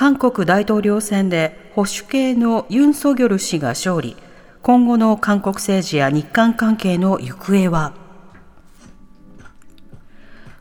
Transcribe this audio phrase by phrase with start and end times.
[0.00, 4.16] 韓国大統領選で保守系のユン・ソギョル氏が勝利。
[4.62, 7.92] 今後の韓国政治や日韓関係の行方は？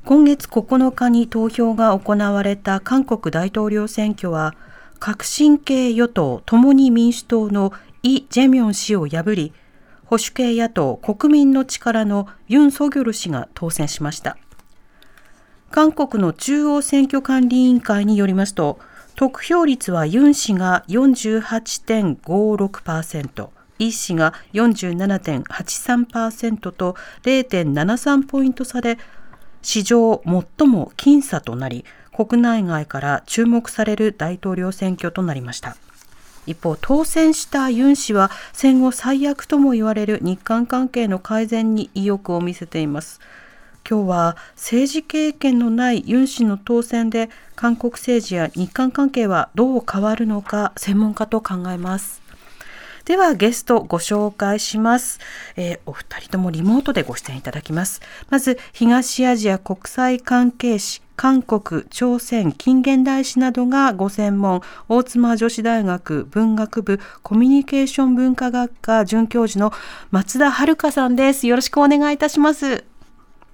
[0.04, 4.56] 今月9日に投票が行われた韓国大統領選挙は
[5.00, 7.72] 革新系与党共に民主党の
[8.04, 9.54] イ・ジェミョン氏を破り
[10.04, 14.36] 保守系野党国民の力のユン・ソギョル氏が当選しました。
[15.72, 18.80] 韓国の中央選挙管理委員会によりますと
[19.20, 28.98] 得票率はユン氏が48.56%、イ氏が47.83%と0.73ポイント差で
[29.62, 30.34] 史上最
[30.66, 31.84] も僅差となり、
[32.16, 35.76] 国内外から注目される大統領選挙となりました。
[36.46, 43.20] 一方、当選したユン氏は戦後最悪とも言われる日韓関係の改善に意欲を見せています。
[43.90, 52.22] 今日は政治経験のないユン氏の当選で韓国政治や日韓関係はどう変わるのか専門家と考えます。
[53.06, 55.20] ではゲストご紹介します、
[55.56, 58.02] えーお二人ともリモートでご出演いただきます。
[58.30, 69.74] まず東アジア国際関係史韓国、朝鮮、近現代史などがご専門、大妻女子大学文学部コミュニケーション文化学科准教授の
[70.12, 71.48] 松田遥さんです。
[71.48, 72.86] よろしくお願いいたします。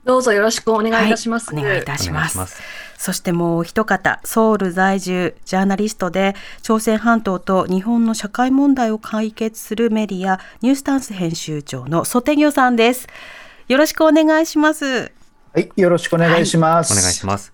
[0.05, 1.53] どうぞよろしくお願いいたします。
[1.53, 2.61] はい、お願いいたします。
[2.97, 13.07] そしてもう一方ソウル在住ジャーナリストで朝鮮半島と日本の社会問題を解決するメディアニュースタンス編集長のソテギョさんです。
[13.67, 15.11] よろしくお願いします。
[15.53, 16.93] はい、よろしくお願いします。
[16.93, 17.13] お願い。
[17.13, 17.51] します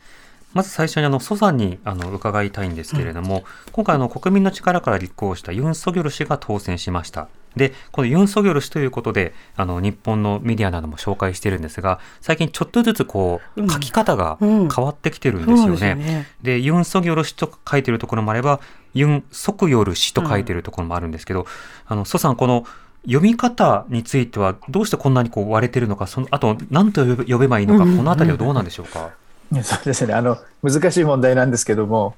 [0.54, 15.64] まず最初にあの蘇さんにあの伺いたいんですけれども、今回あの国民の力から立候補したユン・ソギョル氏が当選しましたでこのユン・ソギョル氏ということであの日本のメディアなども紹介してるんですが最近ちょっとずつこう書き方が変わってきてるんですよね。
[15.64, 18.60] そうですよねでユン・ソギョル氏と書いてるところもあれば
[18.94, 21.46] ユン・ソクヨル氏と書いてるところもあるんですけど、
[21.88, 22.66] あの蘇さんこの
[23.04, 29.12] 読み方についてはどうしてこんなにこう割れてるのかそのあと何と呼べばいいのか、このあたりはどうなんでしょうか？
[29.64, 30.14] そうですね。
[30.14, 32.16] あの、難しい問題なんですけども、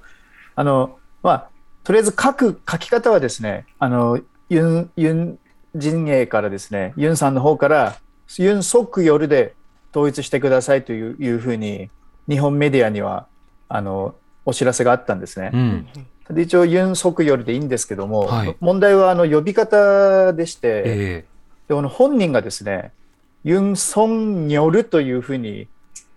[0.56, 1.50] あの、まあ、
[1.84, 5.40] とりあえず書く、書き方はですね、あの、ユン、ユン
[5.76, 7.98] 陣営からですね、ユンさんの方から、
[8.38, 9.56] ユン・ソクヨルで
[9.92, 11.90] 統一してくださいといういうふうに、
[12.28, 13.28] 日本メディアには、
[13.70, 14.16] あの、
[14.46, 15.52] お知らせがあったんですね。
[15.54, 15.88] うん、
[16.30, 18.56] で一応、ユン・ソクヨルでいいんですけども、はい。
[18.60, 21.26] 問題はあの呼び方でして、え
[21.68, 22.92] でこの本人がですね、
[23.44, 25.68] ユン・ソンニョルというふうに、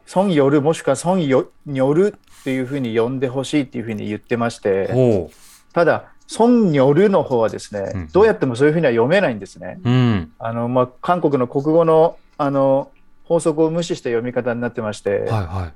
[0.06, 2.14] ソン・ヨルもしくはソン・ヨニョル
[2.44, 5.30] というふうに呼んでほしいというふうに言ってましえて、ほ
[5.72, 9.78] ただ、ソン・ニョルの方はですね、うんどうやってもそういうふうには読めないんですね。
[9.84, 9.90] う。
[9.90, 10.32] うん。
[10.38, 12.90] あのまあ、韓国の国語のあの
[13.24, 15.72] 法則を無視した読み方になってまして、はいはい。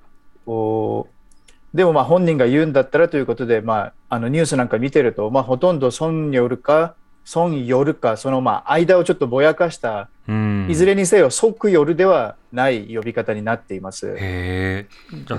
[0.46, 6.94] こうでもまあ本人が言うんだったらということで、まあ、あのニュースなんか見てると、まあ、ほとんどソン・ニョルか、
[7.24, 10.66] ソン・ヨルか、そのまあ間をちょっとぼやかしたうん。
[10.68, 14.16] いずれにせよ、即夜ではない呼び方になっています。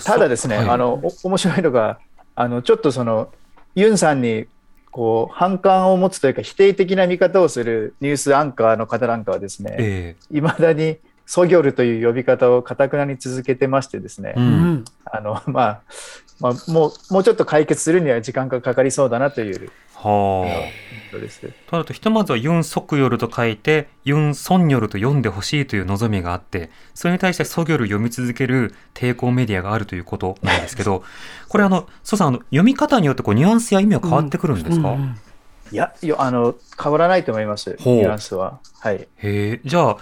[0.04, 2.00] ただですね、はいあのお面白いのが、
[2.36, 3.30] あのちょっとその
[3.76, 4.48] ユンさんに
[4.92, 14.40] こう反感を持つというか、否定的な見方をするニュースアンカーの方なんかはですね、えいまだにソギョルという呼び方をかたくなに続けてましてですね、え。
[14.40, 14.42] う。
[14.42, 15.82] うんんあのまあ
[16.40, 20.44] まあ、もうもうちょっと解決するには時間がかかりそうだなというは
[21.12, 21.42] ことです。
[21.46, 21.70] あ。
[21.70, 31.04] となるとひとまずはユン・ソクヨルと書いてユン・ソンニョルと読んでほしいという望みがあってそれに対してソギョル読み続ける抵抗メディアがあるということなんですけど
[31.48, 35.18] これあの蘇さんあの読み方によってこうニュアンスや意味は変わってくるんですか、うんうん
[35.72, 38.60] いや、いやあの変わらないと思います、ニュアンスは。
[38.80, 39.98] はいへえ、じゃあ、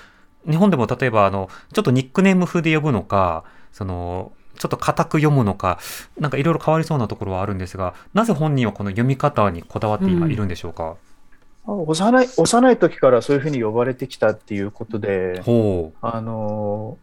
[0.50, 5.80] 日本でも例えば、あの、ちょっとニックネーム風で呼ぶのか、その、ちょっと固く読むのか、
[6.20, 10.98] なんかいろいろ変わりそうなところはあるんですが、なぜ本人はこの読み方にこだわって今いるんでしょうか？
[11.66, 16.98] 幼い幼い時からそういうふうに呼ばれてきたっていうことで、ほあの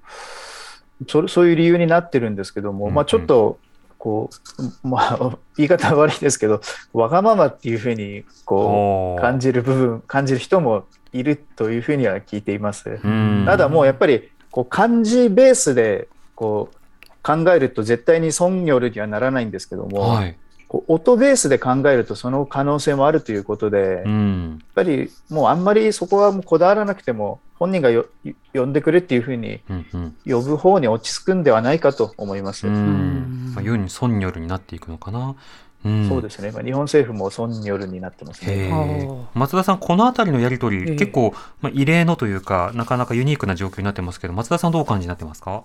[1.08, 3.58] それそういう理由になってるんですけども、うんうんまあ、ちょっと
[4.06, 4.30] こ
[4.84, 6.60] う、まあ、言い方は悪いですけど、
[6.92, 9.18] わがままっていうふうにこう。
[9.18, 13.00] う感じる部分、感じる人もいるというふうには聞いています。
[13.02, 13.42] うん。
[13.46, 16.06] ただもうやっぱりこう漢字ベースで
[16.36, 16.76] こう
[17.20, 20.36] 考えると絶対にソンニョルにはならないんですけども、はい。
[20.68, 24.62] こう音ベースで考えるとその可能性もあるということで、やっうん。
[24.74, 28.06] ぱりもうあんまりそこはもうこだわらなくても本人がよ
[28.52, 29.60] 呼んでくれっていうふうに。
[30.26, 32.66] 呼ぶ方に落ち着くんではないかと思います。
[32.66, 33.52] うん。
[33.54, 35.34] まあ、ユン・ソンニョルになっていくのかな。
[35.84, 36.08] うん。
[36.08, 38.74] そうですね、まあ、日本政府もソンによるになってますへね。
[38.74, 45.62] ー松田さん、このあたりのやり取り、ええ結構、まあ、異例のというか、なかなかユニークな状況になってますけど、松田さん、どうお感じになってますか？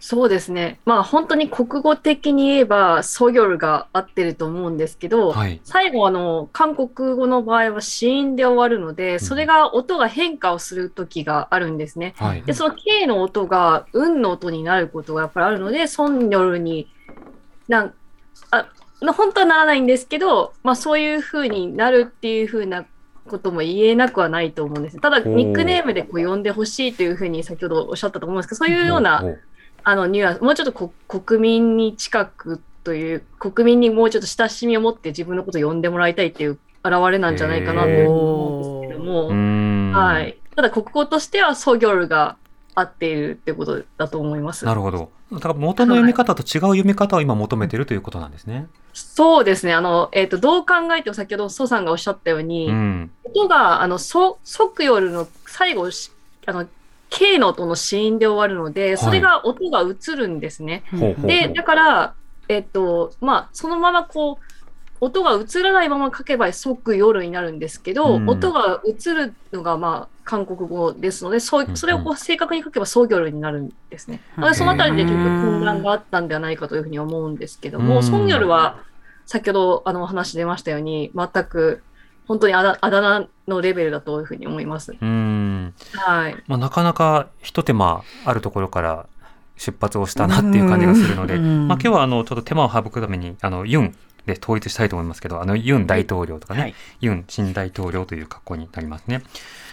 [0.00, 0.78] そうですね。
[0.84, 5.60] まあ本当に国語的に言えば、ソギョルが合ってると思うんですけど、はい。
[5.64, 12.14] 最後あの、韓国語の場合は子音で終わるので、それが音が変化をする時があるんですね。
[12.16, 12.42] はい。
[12.42, 16.88] で、その K の音が運の音になることがやっぱりあるので、ソンニョルに
[17.66, 17.94] なん
[18.52, 18.68] あ
[19.00, 22.86] な本当はならないんですけど、まあそういうふうになるっていうふうな
[23.28, 25.00] ことも言えなくはないと思うんですね。
[25.00, 29.22] ただ、ニックネームでこう呼んでほしいというふうに先ほどおっしゃったと思うんですけど、そういうような
[29.88, 39.98] あのニュアンス、もうちょっとこ国民に近くという、国民にもうちょっと親しみを持って自分のことを呼んでもらいたいっていう現れなんじゃないかなと思うんですけども。
[39.98, 40.20] は。
[40.20, 40.36] い。
[40.54, 42.36] ただ、国語としてはソギョルが
[42.74, 44.66] 合っているってことだと思います。
[44.66, 45.10] なるほど。
[45.32, 48.66] だから元の読み方と違う読み方を今求めているということなんですね。
[48.92, 49.72] そうですね。
[49.72, 53.10] あの、えっ、と、どう考えても先ほど蘇さんがおっしゃったように、うん。
[53.24, 56.12] 音が、あの、ソ、ソクヨルの最後、し
[56.44, 56.66] あの、
[57.10, 60.84] K の音の子音で終わるので、それが音が映るんですね。
[60.90, 61.26] ほうほうほう。
[61.26, 62.14] で、だから、
[62.48, 64.44] えっと、まあ、そのままこう、
[65.00, 68.28] 音が映らないまま書けば即夜になるんですけど、うん。
[68.28, 71.76] 音が映るのがまあ韓国語ですので、そうんううん。
[71.76, 74.20] それをこう正確に書けばソギョルになるんですね。
[74.36, 78.02] なのでそのあたりでちょっと混乱があったんではないかというふうに思うんですけども、うん。
[78.02, 78.78] ソギョルは
[79.26, 81.82] 先ほどあのお話出ましたように、全く
[82.26, 84.94] 本当にあだあだ名のレベルだというふうに思います。
[85.00, 85.74] うん。
[85.94, 86.36] はい。
[86.46, 89.06] まあ、なかなか一手間あるところから
[89.56, 93.96] 出発をしたなっていう感じがするので、うんまあ、今日はあのちょっと手間を省くためにあのユン
[94.26, 99.22] で統一したいと思いますけどあのユン大統領とかね、はいユン新大統領という格好になりますね。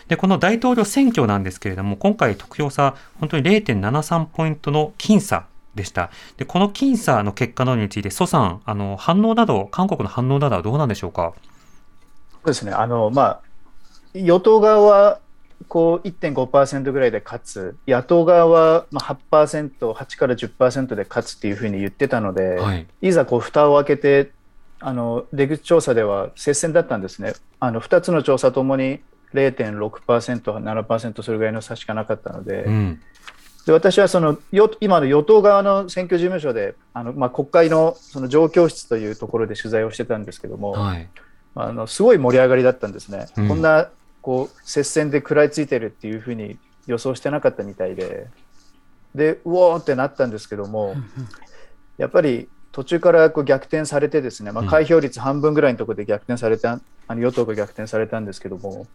[0.07, 6.09] でこの大統領選挙なんですけれども今回得票差本当に0.73ポイントの僅差でした。
[6.37, 11.33] でこの僅差の結果などについて蘇さんあの反応など韓国の反応などはどうなんでしょうか？
[12.31, 13.41] そうですね、あのまあ、
[14.15, 15.19] 与党側は
[15.67, 22.87] こう1.5%ぐらいで勝つ、野党側はまあ8%、8から10%で勝つっていうふうに言ってたので、はい。
[23.01, 24.31] いざこう蓋を開けて、
[24.79, 27.33] あの出口調査では接戦だったんですね。
[27.59, 28.99] あの2つの調査ともに
[29.33, 33.01] 0.6%、7%それぐらいの差しかなかったので、うん。
[33.65, 41.09] で私はその与今の与党側の選挙事務所であの、まあ、国会のその状況室というところで取材をしてたんですけども、はい。
[41.55, 43.27] あのすごい盛り上がりだったんですね。
[43.37, 43.89] うんこんな
[44.25, 46.57] こう接戦で食らいついてるっていうふうに
[46.87, 48.25] 予想してなかったみたいで、
[49.13, 50.95] で、うおーってなったんですけども、
[51.99, 58.87] やっぱり途中からこう逆転されてですね、まあ、うん開票率半分ぐらいのところで逆転された、あの与党が逆転されたんですけども、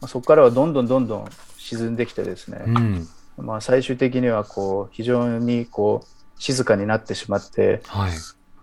[0.00, 3.08] まあ、そこからはどんどんどんどん沈んできてですね、うん。
[3.36, 8.12] まあ、最終的にはこう非常にこう静かになってしまって、はい。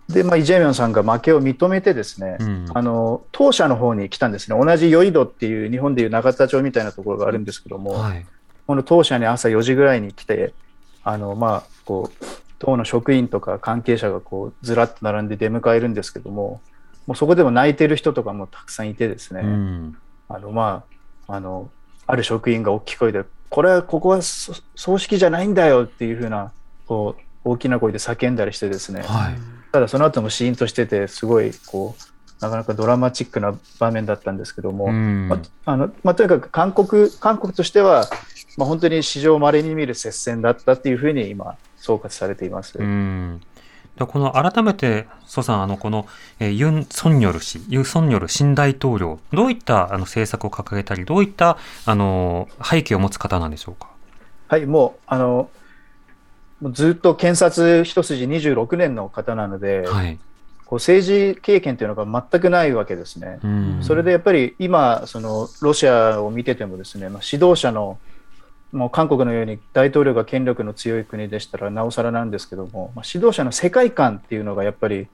[0.08, 2.66] で、まあ、イ・ジェミョンさんが負けを認めてですね、うん。
[2.72, 8.24] あの当社の方に来たんですね、同じヨイドっていう日本でいう永田町みたいなところがあるんですけども、はい。
[8.66, 10.52] この当社に朝4時ぐらいに来て、
[11.04, 12.24] あのまあ、こう
[12.58, 16.60] 党の職員とか関係者がこうずらっと並んで出迎えるんですけども、
[17.06, 19.96] もうそこでも泣いてる人とかもたくさんいてですね、うん。
[20.28, 20.84] あのま
[21.28, 21.70] あ、あの
[22.06, 26.52] ある職員が大きい声で、これはここはそ葬式じゃないんだよっていうふうな
[26.86, 29.34] こう大きな声で叫んだりしてですね、はい。
[29.76, 38.08] ただその後もシーンとしてて、すごいこうなかなかドラマチックな場面だったんですけども、うんまああのまあ、とにかく韓国韓国としては、
[38.56, 42.78] まあ、本当に史上まれに見る接戦だったっていうふうに今、総括されています。
[42.78, 43.42] うん。
[43.98, 46.06] でこの改めて、蘇さん、あの、この、
[46.38, 53.88] えーユン・ソンニョル氏、ユン・ソンニョル新大統領、どういったあの政策を掲げたり、どういった、あの、背景を持つ方なんでしょうか？
[54.48, 55.50] はい、もうあの
[56.60, 60.18] もうずっと検察一筋26年の方なので、はい。
[60.64, 63.38] こう政治経験というのが全くないわけですね。
[63.44, 63.78] うん。
[63.82, 67.98] それでやっぱり今、そのロシアを見ててもですね、まあ、指導者の
[68.72, 75.06] もう韓国のように大統領が権力の強い国でしたらなおさらなんですけども、まあ、指導者の世界観っていうのがやっぱり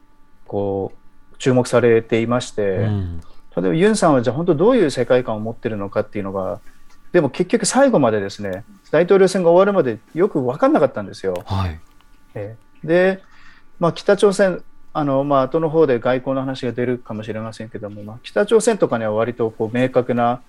[0.47, 0.91] こ
[1.33, 3.21] う注目されていまして、うん。
[3.55, 6.61] 例えばユンさんはじゃあ本当どういう世界観を持ってるのかっていうのが、
[7.13, 11.43] でも結局最後までですね、大統領選が終わるまでよく分かんなかったんですよ。
[11.45, 11.79] はい。
[12.35, 13.23] ええで、
[13.79, 20.41] まあ、北朝鮮、あのまあ後の方で外交の話が出るかもしれませんけども、まあ、北朝鮮とかには割とこう明確な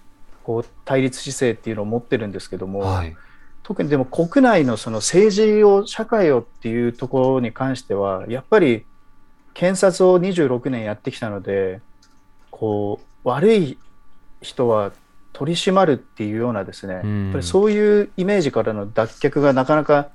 [0.43, 3.17] こう対立姿勢っていうのを持ってるんですけども、はい。
[3.63, 8.85] 特にでも国内のその政治を、社会をっていうところに関しては、やっぱり
[9.55, 11.81] 検察を26年やってきたので、
[12.51, 13.79] こう、悪い
[14.43, 14.93] 人は
[15.35, 20.09] 取り締まるっていうようなですね、うんやっぱりそういうイメージからの脱却がなかなか、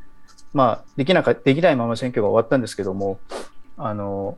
[0.54, 3.20] まあ、できなかできないまま選挙が終わったんですけども、
[3.78, 4.38] あの、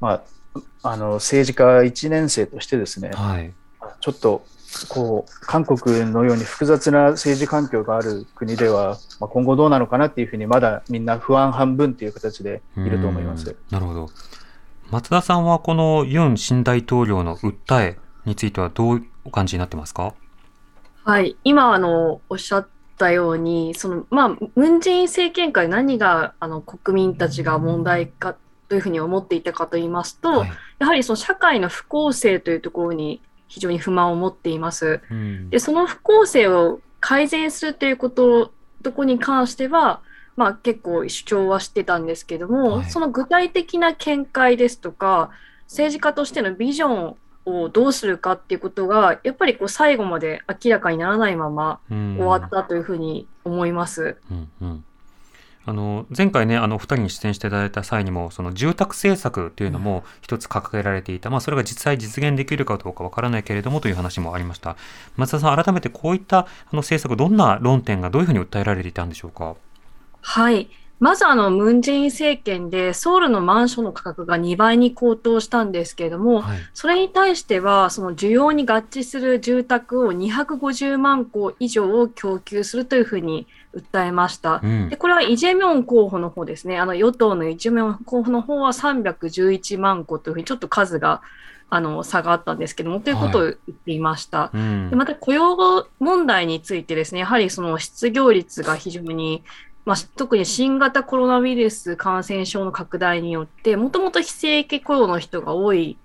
[0.00, 0.22] ま
[0.54, 3.54] あ、あの政治家1年生としてですね、はい。
[4.00, 4.44] ちょっと
[4.88, 13.56] こう韓国のように複雑な政治環境がある国では、まあ、今後どうなのかなっていうふうにまだみんな不安半分という形でいると思いますうん。
[13.70, 14.10] なるほど。
[14.90, 20.14] 松田さんはこのユン新大統領の訴えについてはどうお感じになってますか？
[21.04, 28.36] はい、今あのおっしゃったように、そのまあ、ムン・ジェイン政権下で何があの国民たちが問題か
[28.68, 30.50] というふうに思っていたかと言いますと、はい。
[30.78, 35.00] やはりその社会の不公正というところに非常に不満を持っています。
[35.10, 35.50] うん。
[35.50, 40.00] で、その不公正を改善するということとこに関しては、
[40.36, 42.90] まあ、結構主張はしてたんですけども、はい。
[42.90, 45.30] その具体的な見解ですとか、
[45.66, 47.16] 政治家としてのビジョン
[47.48, 54.16] をどうするかっていうことが、やっぱりこう最後まで明らかにならないままうん終わったというふうに思います。
[54.30, 54.84] うんうん
[55.66, 64.78] あの前回ね、あのお二人に出演していただいた際にも、その住宅政策というのも一つ掲げられていた、まあ、それが実際実現できるかどうかわからないけれどもという話もありました。
[65.16, 69.56] 松田さん、改めてこういったあの政策、どんな論点がどういうふうに訴えられていたんでしょうか？
[70.22, 70.70] はい。
[71.00, 84.60] まずあの、ムン・ジェイン政権でソウルのマンションの価格が2倍に高騰したんですけれども、はい、それに対しては、その需要に合致する住宅を250万戸以上を供給するというふうに訴えました。
[84.62, 86.78] うんで、これはイ・ジェミョン候補の方ですね。
[86.78, 91.22] あの、与党のイ・ジェミョン候補の方は311万戸というふうにちょっと数が、
[91.70, 94.50] あの、差があったんですけども、ということを言っていました。
[94.54, 99.44] うんでまた雇用問題についてですね、やはりその失業率が非常に、
[99.88, 105.96] まあ、特に新型コロナウイルス感染症の拡大によって、もともと非正規雇用の人が多い、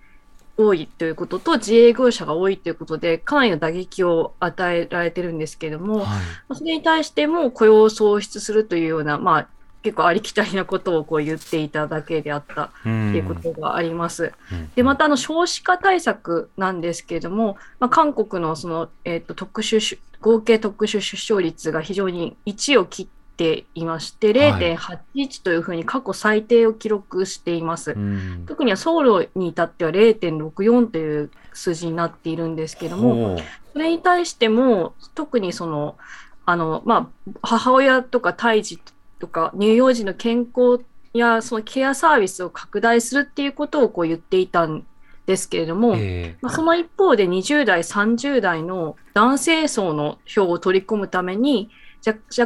[0.55, 6.13] 多いということと、自営業者が多いということで、かなりの打撃を与えられてるんですけれども、はいま
[6.51, 9.47] あそれに対しても雇用を創出するというような、まあ、
[9.81, 14.31] 結構ありきたりなことをこう言っていただけであったうんっていうことがあります。
[14.49, 24.75] うんで、またあの少子化対策なんですけれども、まあ、韓国のその、えっと特殊出合計特殊出生率が非常に1を切っていまして、はい。
[24.75, 27.91] 0.81というふうに過去最低を記録しています。
[27.91, 28.45] うん。
[28.47, 33.37] 特にはソウルに至っては0.64という数字になっているんですけれども、
[33.73, 35.97] それに対しても、特にその、
[36.45, 38.79] あの、まあ、母親とか胎児
[39.19, 44.85] とか乳幼児の健康やそのケアサービスを拡大するっていうことをこう言っていたん
[45.25, 51.69] ですけれども、えまあ、その一方で20代、30代の男性層の票を取り込むために、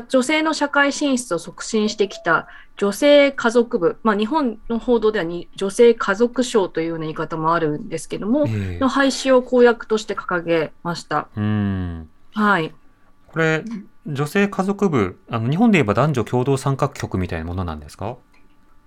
[0.10, 2.48] 女性の社会進出を促進してきた
[2.78, 11.28] 女性家族部、まあ、日本の報道ではに女性家族省というような言い方もあるんですけども、ええの廃止を公約として掲げました。
[11.36, 12.72] うんはい。
[13.28, 13.64] これ、
[14.06, 18.18] 女性家族部、あの日本で言えば男女共同参画局みたいなものなんですか？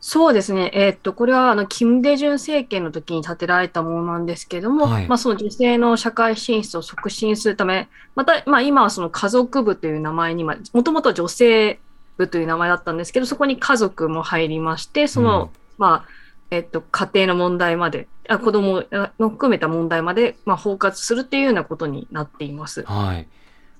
[0.00, 0.70] そうですね。
[0.72, 11.78] えーっと、これは、あの、キム・デジュン政権の時に建てられたものなんですけれども、はいまあ、その女性の社会進出を促進するため、また、まあ、今はその家族部という名前に、まあ、もともとは女性
[12.16, 16.08] 部という名前だったんですけど、そこに家族も入りまして、その、うんまあ、
[16.50, 18.84] えっと、家庭の問題まで、あ子供
[19.18, 22.84] の含めた問題まで、まあ、包括するというようなことになっています。
[22.84, 23.28] はい。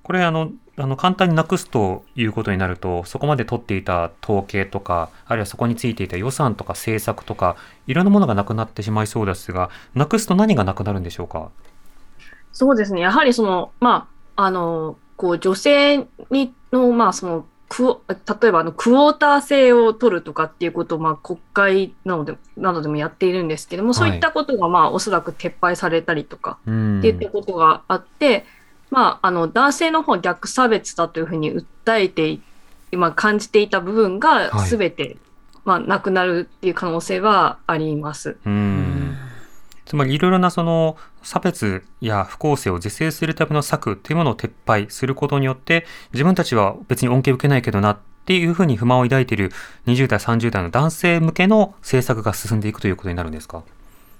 [0.03, 7.55] これあの、あの簡単になくすということになると、そこまで取っていた統計とか、あるいはそこについていた予算とか政策とか、
[7.87, 11.49] いろんなものがなくなってしまいそうですが、なくすと何がなくなるんでしょうか？
[12.51, 13.01] そうですね。
[13.01, 26.99] やはりその、まあ、あの、こう、女性にの、まあ、その、クオ例えばあのクォーター制を取るとかっていうことを、まあ、国会などでなどでもやっているんですけども、そういったことが、まあ、おそらく撤廃されたりとかうん。
[26.99, 28.45] っていったことがあって、
[28.91, 31.65] まあ、あの男性の方は逆差別だというふうに訴
[31.97, 32.41] えてい、
[32.91, 35.17] まあ、感じていた部分がはいすべて、
[35.65, 38.37] まあ、なくなるっていう可能性はあります。
[38.45, 39.17] うん。
[39.85, 49.51] つまりいろいろなその差別や不公正を是正するための策というものを撤廃することによって自分たちは別に恩恵を受けないけどなっていうふうに不満を抱いている
[49.87, 53.63] 20代30代の男性向けの政策が進んでいくということになるんですか？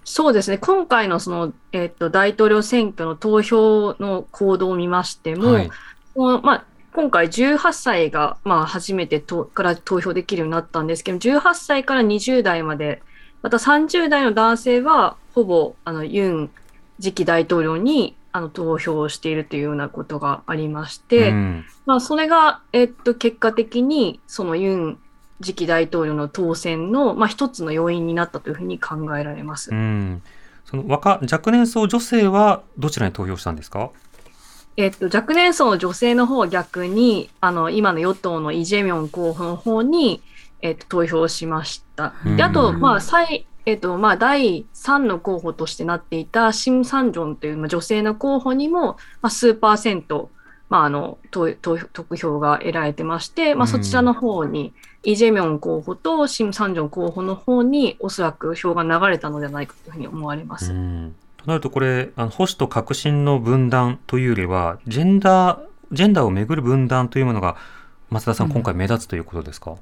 [0.04, 5.72] そうですね、今回のその、えっと大統領選挙の投票の行動を見ましても、はい。
[6.16, 13.02] まあ、今回18歳が、まあ、初めてとから投票できるようになったんですけど、18歳から20代まで、
[13.42, 16.52] また30代の男性は、ほぼあのユン
[17.00, 21.66] 次期大統領にあの投票をしているというようなことがありまして、うん。
[21.86, 25.00] まあ、それが、えっと、結果的に、そのユン
[25.42, 29.72] 次期大統領の当選の、まあ、一つの要因になったというふうに考えられます。
[29.72, 30.22] うん、
[30.66, 33.92] その若若年層女性はどちらに投票したんですか？
[34.78, 40.22] えっと、若年層の女性の方は逆に、あの、今の与党のイ・ジェミョン候補の方に、
[40.62, 42.14] えっと、投票しました。
[42.38, 50.32] で、あと、うんまあ、最、えっと、まあ、第3の候補としてなっていたシム・サンジョンというまあ女性の候補にも、まあ、数パーセント、
[50.72, 54.74] まあ、あの、投投得票が得られてまして、まあ、そちらの方に、
[55.04, 60.72] イ・ジェミョン候補とシム・サンジョン候補の方に、おそらく票が流れたのではないかというふうに思われます。
[60.72, 61.14] うん。
[61.36, 65.60] となるとこれあの保守と革新の分断というよりはジェンダー
[65.92, 67.58] ジェンダーをめぐる分断というものが
[68.10, 68.54] 松田さん、うん。
[68.54, 69.76] 今回目立つということですか、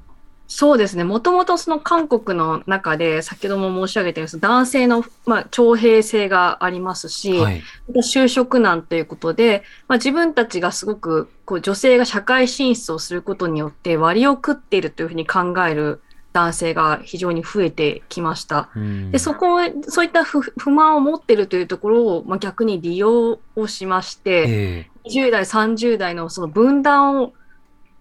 [0.52, 1.04] そうですね。
[1.04, 7.62] もともとその韓国の中で、先ほども申し上げたように、男性の、まあ、徴兵制がありますし、はい
[7.94, 16.00] 就職難ということで、まあ、自分たちがすごくこう女性が社会進出をすることによって割を食っているというふうに考える
[16.32, 18.70] 男性が非常に増えてきました。
[18.74, 27.34] うんで、そこを、そういった不不満を持っているというところを、まあ、逆に利用をしまして、え20代、30代のその分断を、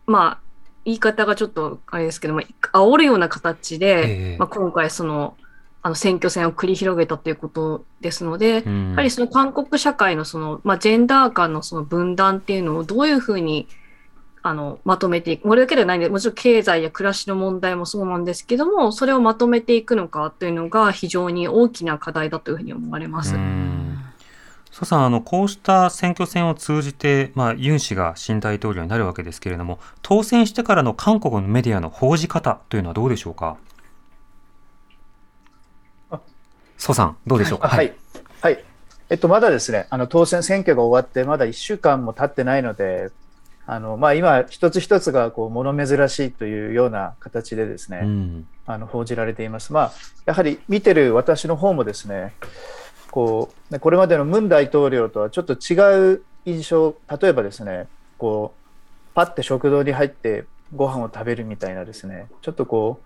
[0.08, 0.49] まあ、
[0.86, 2.41] 言い方がちょっとあれですけども、
[2.74, 5.36] 煽るような形えで、えまあ、今回その、
[5.81, 8.89] あの選挙戦を繰り広げたということですので、えうん。
[8.91, 13.67] やはりその韓国社会のその、まあ、ジェンダー間のその分断っていうのをどういうふうに
[14.41, 23.36] あのまとめていく、これだけではないんで、もちろん経済や暮らしの問題もそうなんですけども、それをまとめていくのかというのが非常に大きな課題だというふうに思われます。
[23.36, 23.88] うん
[24.79, 33.57] 蘇さんあのこうした選挙戦を通じて、まあ、ユン氏が新大統領になるわけですけれども当選してからの韓国のメディアの報じ方というのはどうでしょうか？
[36.09, 36.21] あ
[36.77, 37.93] 蘇さんどうでしょうか、はい、
[38.41, 38.63] はい。
[39.09, 43.09] えっと、まだですね、あの当選選挙が終わって、まだ1週間も経ってないので、
[43.65, 48.48] あのまあ、今、一つ一つがこう物珍しいというような形でですね、うん。
[48.65, 49.74] あの報じられています。
[49.74, 49.91] まあ、
[50.25, 52.33] やはり見てる私の方もですね、
[53.12, 60.45] こうねこれまでのムン大統領とはちょっと違う印象、例えばですね、こうパッて食堂に入って
[60.76, 63.02] ご飯を食べるみたいなですね、ちょっとこ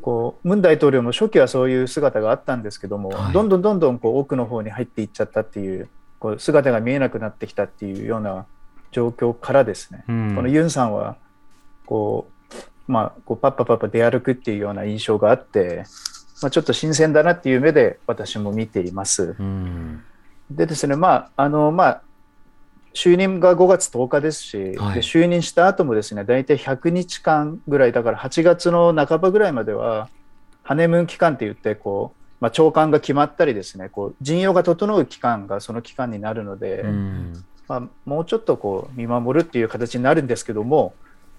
[0.00, 3.32] う、こうムン大統領も初期はそういう姿があったんですけども、はい。
[3.32, 5.88] どんどんどんどんこう奥の方に入っていっちゃったっていう、
[6.18, 8.46] こう姿が見えなくなってきたっていうような
[8.92, 10.34] 状況からですね、うん。
[10.34, 11.16] このユンさんは
[11.86, 12.28] こ
[12.88, 15.84] う、まあ、こうパッパパッパ出歩くっていうような印象があって、
[16.40, 19.34] まあ、ちょっと新鮮だなっていう目で私も見ています。
[19.38, 20.04] うん。
[20.50, 22.02] でですね、まああのまあ、
[22.94, 24.94] 就任が5月10日ですし、はい。
[24.94, 30.08] で就任した後もですね大体100日間ぐらいだから8月の半ばぐらいまでは
[30.62, 37.44] ハネムーン期間って言ってこう、まあ、長官が決まったりですねこう陣容が整う期間がその期間になるので、うん。
[37.66, 40.94] まあ、もうちょっとこう見守るっていう形になるんですけども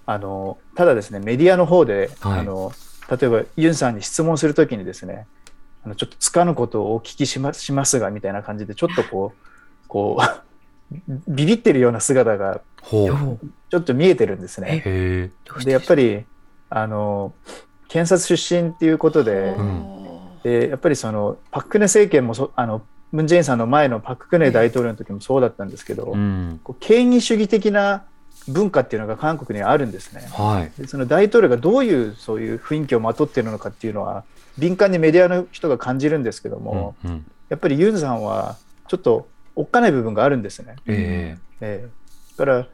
[0.06, 2.40] あのただですねメディアの方で、はい。
[2.42, 2.74] あの
[3.10, 5.28] 例えばユンさんに質問するときにですね
[5.84, 10.50] あのちょっとつかぬことをお聞きしましますがみたいな感じでちょっとこうこう
[11.28, 13.14] ビビってるような姿がほう。
[13.14, 14.82] おちょっと見えてるんですね。
[15.64, 16.26] でやっぱり
[16.70, 17.34] あの
[17.88, 20.42] 検察出身っていうことで,、うん。
[20.44, 26.60] でやっぱりそのパク・クネ政権もそあのムン・ジェインさんの前のパク・クネ大統領の時もそうだったんですけど、うん。
[26.64, 28.06] こう権威主義的な
[28.48, 30.28] 文化っていうのが韓国にはあるんですね。
[30.32, 30.82] はい。
[30.82, 34.24] でその大統領がどういうそういう雰囲気をまとっているのかっていうのは
[34.58, 37.26] 敏感にメディアの人が感じるんですけども、うんうん。
[37.50, 40.76] やっぱりユンさんはちょっとおっかない部分があるんですね。
[40.88, 41.84] ええ。
[41.84, 41.88] え
[42.38, 42.68] だから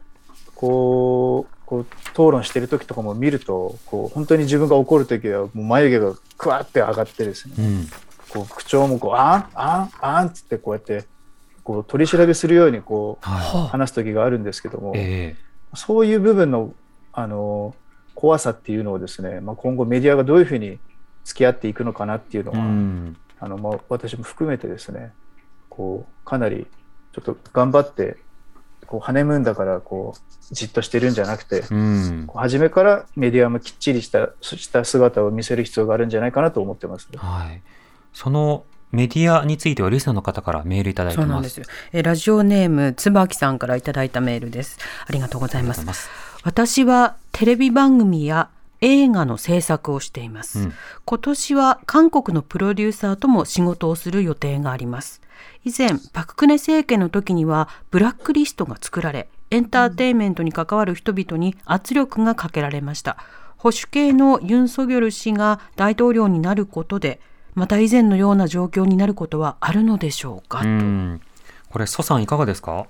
[0.54, 7.54] こうこう討論してる時とかも見るとこう本当に自分が怒る時はもう眉毛がクワって上がってですね。
[7.58, 7.86] えうん。
[8.28, 11.04] こう口調もこうあんあんあんっつってこうやって
[11.62, 15.36] こう取り調べするようにこう話す時があるんですけども、いえ
[15.76, 16.72] そういう部分の
[17.12, 17.74] あの
[18.14, 20.78] 怖さっていうのをですね、まあ、今後メディアがどういうふうに
[21.24, 25.12] 付き合っていくのかなっていうのえうは、んあのまあ、私も含めてですね
[25.68, 26.66] こうかなり
[27.12, 28.16] ちょっと頑張って
[28.86, 37.08] こうハネムーンだからこうじっとしてるんじゃなくて、うんこう初めからメディアもきっちりしたした姿を見せる必要があるんじゃないかなと思ってます。
[37.16, 37.62] はい。
[38.12, 41.26] そのメディアについてはリスナーの方からメールいただいてます。
[41.26, 41.66] そうなんですよ。
[41.92, 44.78] えラジオネーム椿さんからいただいたメールです。
[45.06, 46.10] ありがとうございますありがとうござい。
[46.10, 46.26] ます。
[46.44, 55.20] 私はテレビ番組や映画の制作をしています、うん今年は韓国のプロデューサーとも仕事をする予定があります
[55.64, 63.18] 以前パククネ政権の時にはブラックリストが作られエンターテインメントに関わる人々に圧力がかけられました
[63.56, 67.20] 保守系のユン・ソギョル氏が大統領になることで
[67.56, 71.20] また以前のような状況になることはあるのでしょうか、うん。
[71.70, 72.86] これ蘇さんいかがですか？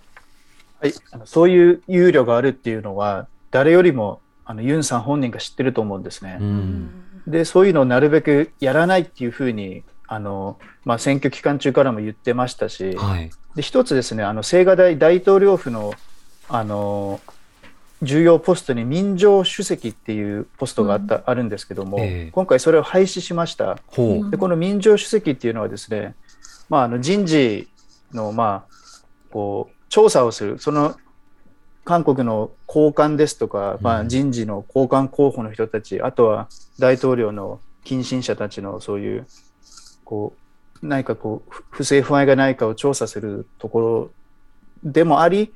[0.80, 6.36] はい、あのそういう憂慮があるっていうのは誰よりもあのユンさん本人が知ってると思うんですね。
[6.40, 13.30] うんでそういうのをなるべくやらないっていうふうにあの、まあ、選挙期間中からも言ってましたし、はい。
[13.56, 15.94] で一つですねあの青瓦台大統領府の
[16.48, 17.20] あの
[18.02, 22.30] 重要ポストに民情主席っていうポストがあった、あるんですけども、ええ。
[22.30, 23.76] 今回それを廃止しました。
[23.76, 26.14] でこの民情主席っていうのはですね、
[26.68, 27.68] まあ、あの人事
[28.12, 28.74] の、まあ、
[29.30, 30.96] こう調査をするその
[31.84, 39.26] 韓国の高官ですとか、まあ、うん人事の高官候補の人たち、あとは大統領の近親者たちのそういう
[40.04, 40.34] こ
[40.82, 44.10] う何かこうふ不正不安がないかを調査するところ
[44.84, 45.54] でもありか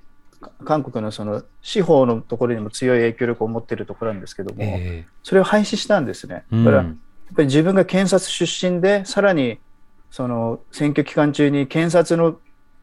[0.64, 6.44] 韓国のその司法のところにも強い影響力を持っているところなんですけども、えそれを廃止したんですね。
[6.52, 7.00] えだから、やっうん
[7.34, 9.58] ぱり自分が検察出身で、さらに
[10.10, 12.38] その選挙期間中に検察の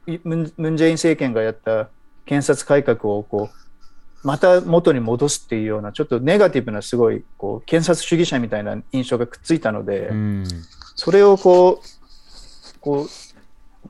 [0.06, 1.90] いムンムン・ジェイン政権がやった
[2.26, 10.44] 検察改革をこうまた元に戻すっていうような、ちょっとネガティブな、すごいこう検察主義者みたいな印象がくっついたので、うん。
[10.96, 13.08] それをこうこう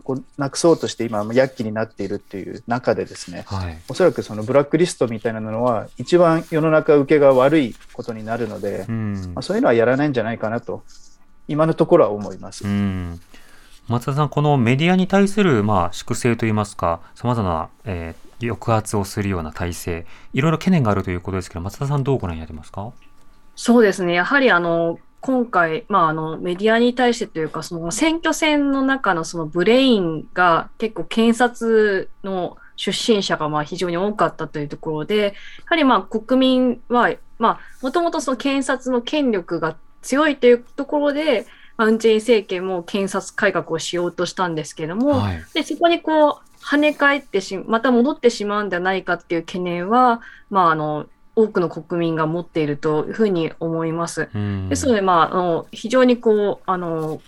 [0.08, 3.78] こうなくそうとして、今、躍起になっているっていう中でですね、はい。
[3.90, 10.84] おそらくそのブラックリストみたいなのは、一番世の中受けが悪いことになるので、うんまあ、そういうのはやらないんじゃないかなと、
[11.50, 12.64] 今のところは思います。
[12.64, 13.20] うん
[13.90, 22.94] 松田さん、このメディアに対する、まあ、粛清といいますか、さまざまな、えー抑圧をするような体制、いろいろ懸念があるということですけど、松田さん、どうご覧になってますか？
[23.56, 24.14] そうですね。
[24.14, 35.32] やはりあの、今回、まあ、あの、メディアに対してというか、その選挙戦の中のそのブレインが結構検察の出身者がまあ非常に多かったというところで、や
[35.66, 45.44] はりまあ国民は、まあ、もともとその検察の権力が強いというところで、まあ、ウンチェイン政権も検察改革をしようとしたんですけれども、はい。
[45.54, 54.28] で、そこにこう、跳ね返ってし、また戻ってしまうんじゃないかっていう懸念は、まあ、あの、多くの国民が持っているというふうに思います。
[54.34, 57.22] うんですので、まあ、あの、非常にこう、あの、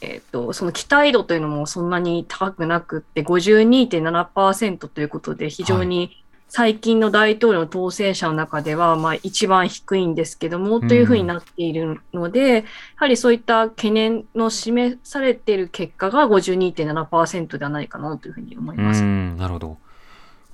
[0.00, 12.62] えっ、と、その期待度というのもそんなに高くなくって、52.7%ということで、非常に最近の大統領の当選者の中では、まあ、一番低いんですけども、というふうになっているので、や
[12.94, 19.02] はりそういった懸念の示されている結果が52.7%ではないかなというふうに思いうます。
[19.02, 19.78] ん、なるほど。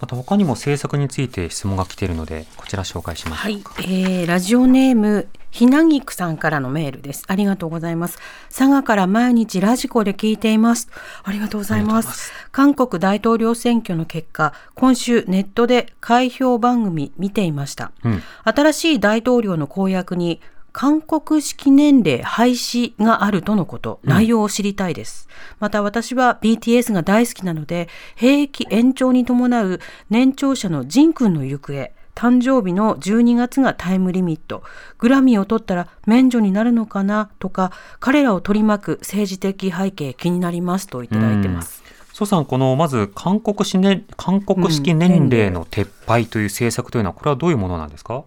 [0.00, 7.24] また他にも政策について質問が来ているので、こちら紹介しましはいえーラジオネームひなぎくさんからのメールです。
[7.28, 8.18] ありがとうございます。
[8.48, 10.90] 佐賀から毎日ラジコで聞いています。
[11.22, 11.96] ありがとうございま。
[11.96, 17.92] ありがとうございます韓国大統領選挙の結果、今週ネットで開票番組見ていました。
[18.04, 20.42] うん新しい大統領の公約に
[20.78, 25.26] 韓国式年齢廃止があるとのこと、内容を知りたいです。
[25.58, 34.62] また私は BTS が大好きなので、兵役延長に伴う年長者のジン君の行方、誕生日の12月がタイムリミット、
[34.98, 41.82] グラミーを取ったら免除になるのかなとか、彼らを取り巻く政治的背景気になりますといただいてます。
[42.12, 48.24] 蘇さん、このまず韓国式年韓国式年齢の撤廃という政策というのは、これはどういうものなんですか？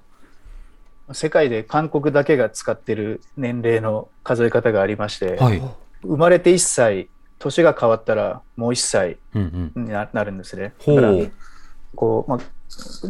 [1.13, 5.61] 世界で韓国だけが使ってる年齢の数え方がありまして、はい。
[6.03, 9.85] 生まれて1歳、年が変わったらもう1歳うんうん。
[9.85, 10.73] にななるんですね。
[10.79, 11.31] ほだからう。
[11.95, 12.39] こう、まあ、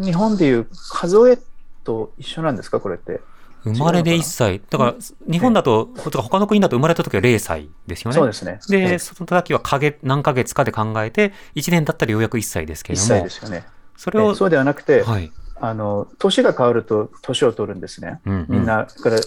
[0.03, 1.37] 日本でいう数え
[1.83, 3.19] と一緒なんですか、これって？
[3.65, 4.61] 生まれで1歳。
[4.69, 4.95] だから、
[5.29, 8.15] 日本だと、とか他の国だと生まれた時は0歳ですよね。
[8.15, 8.59] そうですね。
[8.69, 13.65] で、えその時は影何ヶ月かで考えて、1年経ったらようやく1歳ですけ1れども歳で、すよね。
[13.97, 15.29] それを、えそうではなくて、はい。
[15.61, 18.19] あの年が変わると年を取るんですね。
[18.25, 19.17] うんうんみんな、だから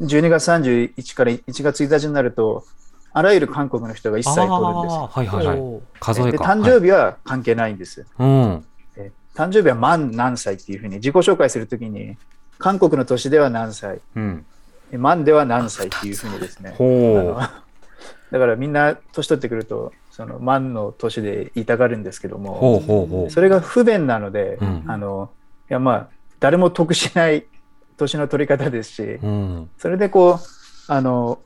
[0.00, 2.64] 12月31から1月1日になると、
[3.12, 5.80] あらゆる韓国の人が1歳取るんですはいはいはい。
[6.00, 6.44] 数えでか。
[6.44, 8.06] 誕生日は関係ないんです。
[8.16, 8.64] はいうん。
[8.96, 12.16] え誕生日は満何歳っていうふうに自己紹介するときに、
[12.58, 14.46] 韓国の年では何歳、うん。
[14.92, 16.74] え満では何歳っていうふうにですね。
[18.32, 22.38] だからみんな年取ってくると、その満の年で言いたがるんですけどう。
[22.38, 23.30] も、ほうほうほう。
[23.30, 25.41] それが不便なので、うんあのい
[25.72, 26.08] やまあ
[26.40, 27.46] 誰も得しない
[27.96, 29.70] 年の取り方ですし、うん。
[29.78, 31.38] それでこうあの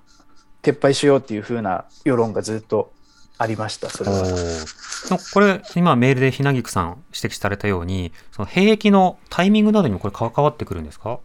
[0.62, 2.92] 撤廃しようっていう風な世論がずっと
[3.38, 3.90] ありました。
[3.90, 4.22] それは。
[5.10, 11.20] のこれ、今メールでひなぎくさん指摘されたように、その兵役のタイミングなどにもこれ関わってくるんですか？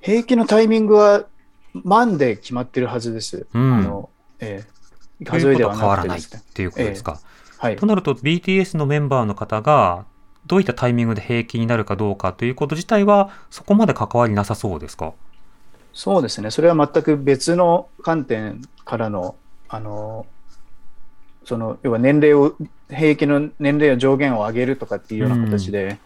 [0.00, 1.26] 兵役のタイミングは
[1.74, 3.46] 万で決まってるはずです。
[3.52, 4.64] うんあのえ
[5.20, 7.20] えということ数えではは変わらないっなくていうことですか？
[7.58, 7.86] はいと。
[7.86, 10.06] なると BTS のメンバーの方が
[10.48, 15.12] どういったタイミングで兵役になるかどうかということ自体はそこまで関わりなさそうですか？
[15.92, 16.50] そうですね。
[16.50, 19.36] それは全く別の観点からの、
[19.68, 20.26] あの、
[21.44, 22.54] その、要は年齢を、
[22.88, 25.98] 兵役の年齢の上限を上げるとかっていうような形で、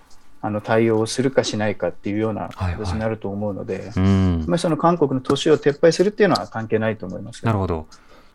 [0.44, 7.46] あの対応をするかしないかっていうようなはい形になると思うので、うんまあその韓国の都市を撤廃するっていうのは関係ないと思います。
[7.46, 7.86] なるほど。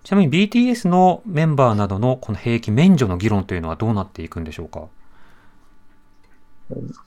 [0.05, 4.83] ちなみに BTS のメンバーなどのこの兵役免除の議論というのはどうなっていくんでしょうか？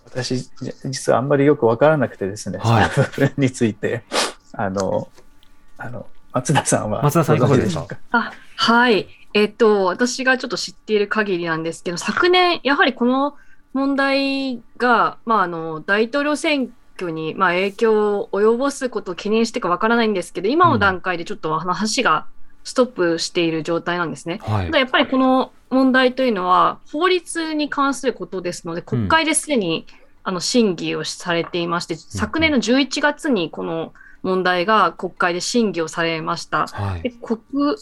[0.04, 0.50] 私、じ
[0.86, 2.90] 実はあんまりよくわからなくてですね、はい。
[2.90, 4.02] その部分について、
[4.52, 5.08] あの、
[5.78, 9.08] あの、松田さんは松田さんいかがでしょうあはい。
[9.32, 13.36] えっと、私がちょっと知っている限りなんですけど、昨年、やはりこの
[13.72, 22.26] 問題が、まあ、あの、大統領選挙に、まあ、影響を及ぼすことを懸念してかわからないんですけど、今の段階でちょっと話が
[22.64, 24.40] ストップしている状態なんですね。
[24.42, 24.78] はいただ。
[24.78, 29.86] やっぱりこの問題というのは、法律に関することですので、国会ですでに、
[30.22, 33.92] あの審議をされていまして、昨年の11月にこの
[34.22, 36.66] 問題が国会で審議をされました。
[36.66, 37.10] はいで。
[37.10, 37.40] 国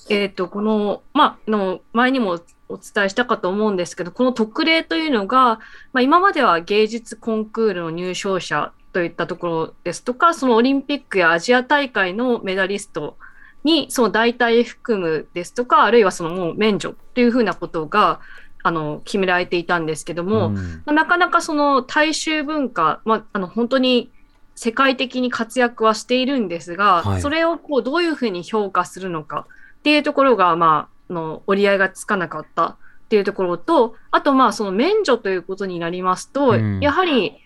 [0.08, 5.60] えー、とこの、まあ、の前にもお伝えしたかと思うんですけど、この特例というのが、
[5.92, 13.16] まあ、今までは芸術コンクールの入賞者といったところですとか、そのオリンピックやアジア大会のメダリスト
[13.64, 18.20] にその代替含むですとか、あるいはそのもう免除というふうなことが
[18.62, 20.54] あの決められていたんですけども、うん。
[20.56, 24.10] まあなかなかその大衆文化、まあ、あの本当に
[24.54, 27.20] 世界的に活躍はしているんですが、はい。
[27.22, 29.46] それをこうどういうふうに評価するのか
[29.80, 32.76] っていうところが、まあ、あの折り合いがつかなかったっ
[33.08, 36.80] ていうところと、あとまあその免除ということになりますと、うん。
[36.80, 37.36] やはり、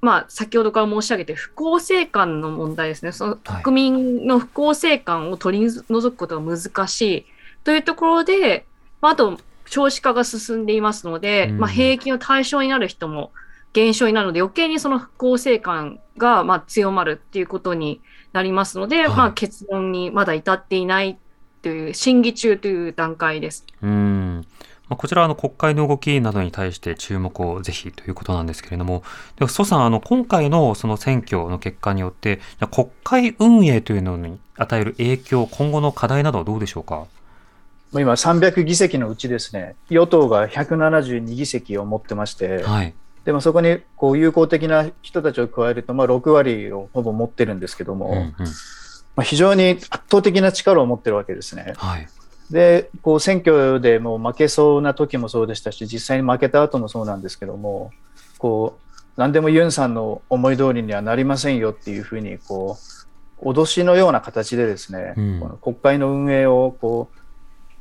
[0.00, 3.12] まあ、先ほどから申し上げて不公正感の問題ですね。
[3.12, 7.26] そのはい国民の不公正感を取り除くことが難しい
[7.64, 8.66] というところで、
[9.00, 13.30] まあ、あと少子化が進んでいますので、うんまあ、兵役の対象になる人も
[13.72, 18.00] 減少になるので余計にその不公正感がまあ強まるっていうことに
[18.32, 21.18] なりますので、はいまあ、結論にまだ至っていない
[21.62, 23.66] という審議中という段階です。
[23.82, 24.46] うん。
[24.90, 29.04] まあ、こちらはあの国会の動きなどに対して注目をぜひということなんですけれども、
[29.36, 32.40] では蘇さん、あの今回のその選挙の結果によって、
[32.72, 37.06] 国会運営というのに与える影響、今後の課題などはどうでしょうか？
[37.92, 42.92] 今300議席のうちですね、与党が172議席を持ってまして、はい。
[43.24, 48.32] でもそこにこう有効的な人たちを加えると、まあ、6割をほぼ持ってるんですけども、うんうん
[49.14, 51.74] まあ、非常に圧倒的な力を持ってるわけですね。
[51.76, 52.08] はい。
[52.50, 57.92] で、こう選挙でもう負けそうな時もそうでしたし、実際に負けた後もそうなんですけども、
[58.38, 62.78] こう何でもユンさんの思い通りにはなりませんよっていうふうにこ
[63.40, 67.16] う脅しのような形でですね、うんこの国会の運営をこう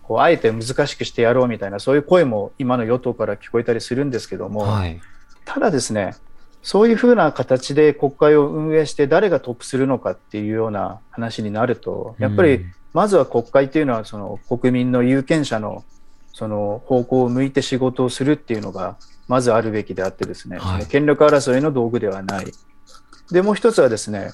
[0.04, 5.00] こうあえて難しくしてやろうみたいなそういう声も今の与党から聞こえたりするんですけども、はい。
[5.46, 6.16] ただですね、
[6.62, 15.84] そういうふうな形で国会を運営して誰がトップするのかっていうような話になると、やっぱりうんまずは国会っていうのはその国民の有権者の
[16.34, 20.86] その方向を向いて仕事をするっていうのがまずあるべきであってですね、はい。
[20.88, 22.48] 権力争いの道具ではない。
[23.32, 24.32] で、もう一つはですね、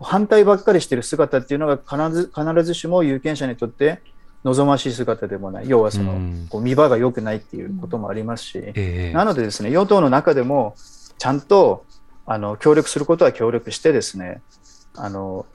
[0.00, 4.00] 反対ばっかりしてる姿っていうのが必ず必ずしも有権者にとって
[4.44, 5.68] 望ましい姿でもない。
[5.68, 6.46] 要はその、うん。
[6.48, 9.12] こう見場が良くないっていうこともありますし、ええ。
[9.12, 10.76] なのでですね、与党の中でも
[11.18, 11.84] ちゃんと
[12.26, 14.42] あの協力することは協力してですね、
[14.94, 15.46] あの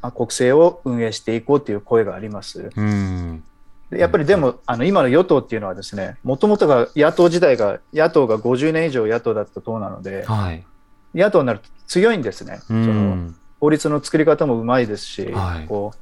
[0.00, 2.70] あ国政を運営していこうという声があります。
[2.76, 3.44] うん。
[3.90, 10.64] でやっぱりでも、あの今の与党っていうのはですね、もともとが野党時代が、野党が50年以上野党だった党なので、はい。
[11.14, 12.60] 野党になると強いんですね。
[12.64, 13.36] うそのん。
[13.60, 15.98] 法律の作り方もうまいですし、はいこう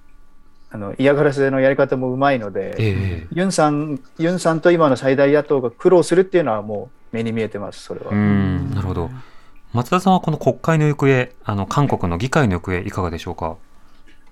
[0.72, 8.10] あの嫌がらせのやり方もうまいので、ええユンさん、ユンさんと今の最大野党が苦労するっていうのはもう目に見えてます、それは。
[8.10, 8.70] うん。
[8.74, 9.10] なるほど。
[9.72, 13.56] 松田さんはこの国会の行方、あの韓国の議会の行方いかがでしょうか？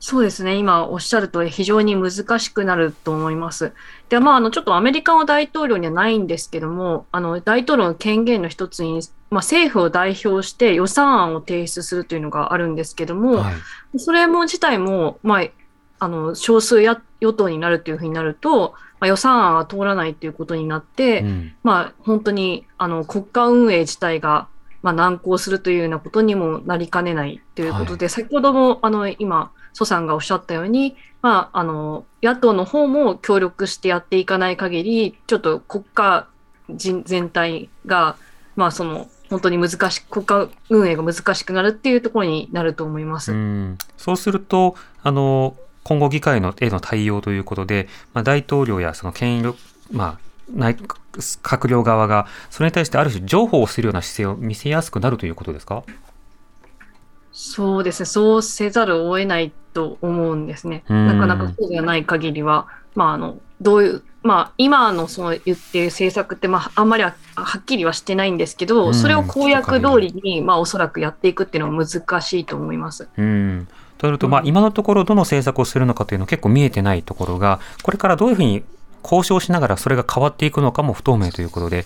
[0.01, 3.73] そうですね、今おっしゃるとり非常に難しくなると思います。
[4.09, 13.99] で、まあ、あのちょっとアメリカの大統領にはないんですけども、あの大統領の権限の一つに、まあ、政府を代表して予算案を提出するというのがあるんですけども、はい。
[13.99, 15.49] それも自体も、まあ、
[15.99, 21.55] あの少数や与党になるというふうになると、まあ、予算案が通らないということになって、うん。
[21.63, 24.49] まあ、本当にあの国家運営自体が、
[24.83, 36.27] まあ、難航するというようなことにもなりかねないということで、先ほどもあの今、蘇さんがおっしゃったように、まあ、あの野党の方も協力してやっていかない限り、ちょっと国家
[36.71, 38.17] 人全体が、
[38.57, 43.33] まあ、その本当に難しく、国家運営が難しくなるっていうところになると思います。
[43.33, 43.79] うん。
[43.97, 45.55] そうすると、あの、
[45.89, 49.59] 今後議会のへの対応ということで、まあ、大統領やその権力、
[49.91, 50.19] まあ、
[50.53, 55.85] 内閣僚側が、それに対してある種、譲歩をするような姿勢を見せやすくなるということですか？
[57.33, 60.85] そうですね、そうせざるを得ないと思うんですね。
[60.91, 62.69] うんなかなかそうではない限りは。
[62.95, 73.09] まあ、あの、どういう、まあ、今のその言ってる政策って、まあ、あんまりははっきりはしてないんですけど、うんそれを公約通りに、まあ、おそらくやっていくっていうのは難しいと思います。
[73.17, 78.63] うんとなると、まあ、今のところどの政策をするのかというのは結構見えてないところが、これからどういうふうに
[79.03, 81.85] 交渉しながらそれが変わっていくのかも不透明ということで、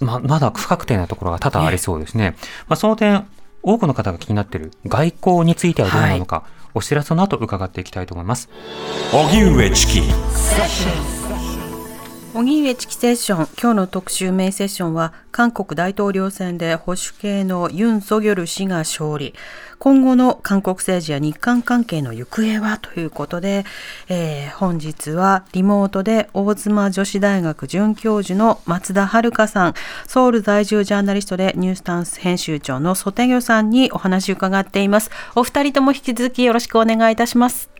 [0.00, 2.36] ままだ不確定なところが多々ありそうですね。
[2.66, 3.26] まあ、その点、
[3.62, 8.48] 多くの方が気になっている外交についてはどうなのか、お知らせの後伺っていきたいと思います。
[9.12, 10.02] 荻上チキ
[12.34, 19.34] 荻上チキセッション今日の特集メインセッションは韓国大統領選で保守系のユン・ソギョル氏が勝利
[19.78, 23.64] 今後の韓国政治や日韓関係の行方はということで、
[24.08, 29.74] えー本日はリモートで大妻女子大学准教授の松田遥さん
[30.08, 37.70] ソウル在住ジャーナリストでニュースタンス編集長のソテギョさんにお話を伺っていますお二人とも引き続きよろしくお願いいたします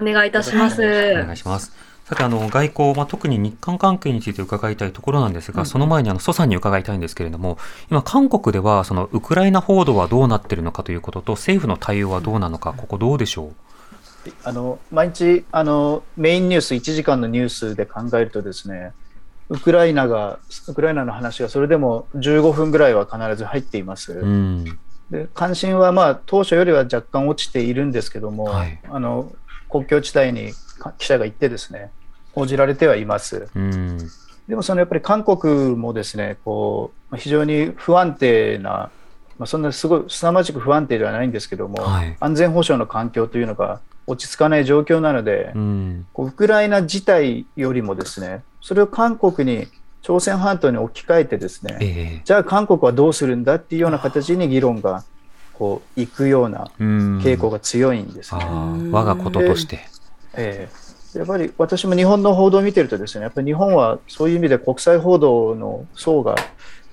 [0.00, 0.80] お願いいたします。
[0.80, 1.87] お願いします。
[2.08, 7.58] さて、あの、外交、まあ、特に日韓関係について伺いたいところなんですが、その前に、あの、蘇さんに伺いたいんですけれども、
[7.90, 13.52] 今、韓国では、その、ウクライナ報道はどうなっているのかということと、政府の対応はどうなのか、ここどうでしょ
[14.44, 18.92] あの毎日あのメインニュース1時間のニュースで考えるとですね
[19.48, 24.12] ウクライナがウクライナの話がそれでも15分ぐらいは必ず入っています。
[24.12, 24.20] う。
[24.22, 24.78] うん。
[25.10, 29.32] で関心はまあ当初よりは若干落ちているんですけども、はいあの
[29.70, 31.90] 国境地帯にか記者が行ってですね
[32.38, 33.48] 報じられてはいます。
[33.54, 33.98] うん。
[34.46, 38.90] でもそのやっぱり韓国もですねこうまあ非常に不安定な、
[39.38, 46.06] まあ、そんなすごい凄まじく不安定ではないんですけども、はい安全保障の環境というのが落ち着かない状況なので、うん。
[46.12, 49.66] こうウクライナ自体よりもですねそれを韓国に
[50.02, 51.86] 朝鮮半島に置き換えてですね、え
[52.18, 55.02] えじゃあ韓国はどうするんだっていうような形に議論が
[55.54, 57.18] こう行くようなうん。
[57.18, 58.44] 傾向が強いんですね。
[58.92, 59.80] 我がこととして。
[60.34, 66.36] ええやっぱり私も日本の報道を見てるとですねやっぱり日本はそういう意味で国際報道の層が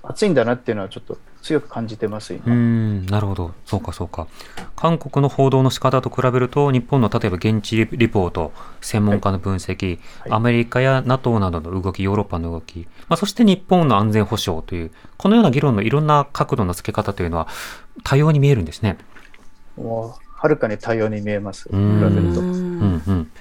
[0.04, 2.56] 厚いんだなっていうのはちょっと強く感じてますう今。
[2.56, 3.54] ん、なるほど。
[3.66, 4.28] そうか、そうか。
[4.76, 8.52] 韓国の報道の仕方と比べると、日本の例えば現地リリポート、
[8.82, 17.48] 専門家の分析、はいアメリカや NATO などの動き、ヨーロッパの動き、まあ、そして日本の安全保障という、このような議論のいろんな角度の付け方というのは、
[18.04, 18.98] 多様に見えるんですね。
[19.78, 21.70] もうはるかに多様に見えます。
[21.70, 22.42] 比うんべると。
[22.42, 23.32] うんうん。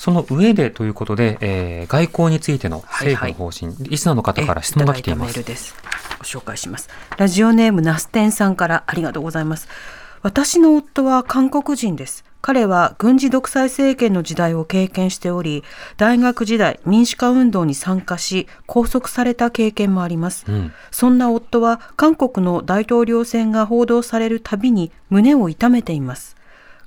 [0.00, 5.42] その上でということで、えー外交についての政府の方針、リスナーの方から質問が来ています。
[5.56, 5.74] す。
[6.18, 6.88] ご紹介します。
[7.18, 9.68] ラジオネームナステンさんからありがとうございます。
[10.22, 12.24] 私の夫は韓国人です。
[12.40, 15.64] 彼は軍事独裁政権の時代を経験しており、
[15.98, 20.46] 大学時代民主化運動に参加し、拘束された経験もあります。
[20.48, 26.39] うんそんな夫は韓国の大統領選が報道されるたびに胸を痛めています。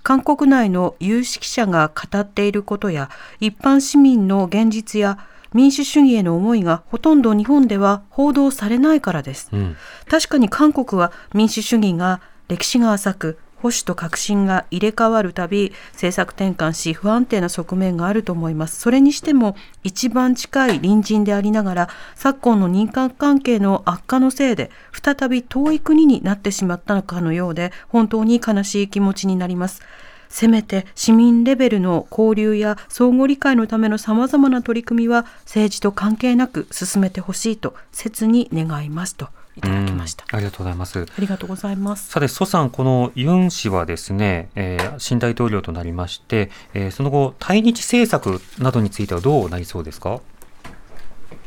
[0.03, 5.17] 韓国内の有識者が語っていることや一般市民の現実や
[5.53, 9.49] 民主主義への思いがほとんど日本では報道されないからです。
[9.53, 9.75] うん
[10.09, 18.77] 確かに韓国は民主主義が歴史が浅く保守と革新が入れ替わるたび政策転換し不安定な側面があると思います。
[18.81, 29.81] それにしても一番近い隣人でありながら昨今の日韓関係の悪化のせいで再び遠い国になってしまったのかのようで本当に悲しい気持ちになります。
[30.27, 39.29] せめて市民レベルの交流や相互理解のためのさまざまな取り組みは政治と関係なく進めてほしいと切に願いますと。
[39.55, 40.25] いただきました。
[40.31, 40.99] うんありがとうございます。
[40.99, 42.09] ありがとうございます。
[42.09, 50.21] さて、蘇さん、このユン氏はですね、えー新大統領となりまして、えーその後、対日政策などについてはどうなりそうですか？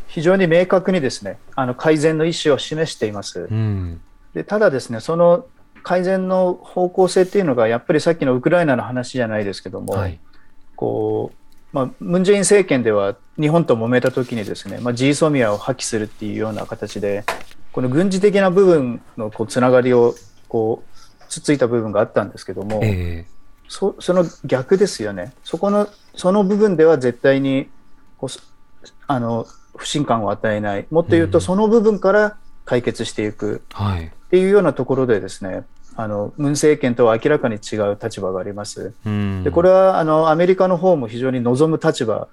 [0.09, 3.55] 非常に明確にですねあの改善の意思を示していますう。
[3.55, 4.01] ん。
[4.35, 5.47] でただですねその
[5.83, 10.19] 改善の方向性っていうのがやっぱりさっきのウクライナの話じゃないですけども、はい。
[10.75, 11.37] こう
[11.73, 17.25] まあ、ムン・ジェイン政権では日本と揉めた時にですね、まあ、ジーソミアを破棄するっていうような形で
[17.77, 20.15] この軍事的な部分のこうつながりを
[20.49, 23.27] こうつっついた部分があったんですけども、え
[23.69, 27.69] そその逆ですよねそこのその部分では絶対に
[28.17, 28.43] こうす
[29.07, 34.07] あの不信感を与えないもっと言うとうんその部分から解決していくーはい。
[34.07, 38.95] っていうようなところでですねあのムン政権とは明らかに違う立場があります。
[39.05, 39.45] うん。
[39.45, 42.29] でこれはあのアメリカの方も非常に望む立場